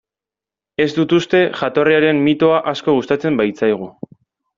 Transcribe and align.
Ez 0.85 0.87
dut 0.99 1.11
uste, 1.17 1.41
jatorriaren 1.59 2.21
mitoa 2.29 2.57
asko 2.73 2.97
gustatzen 3.01 3.39
baitzaigu. 3.43 3.91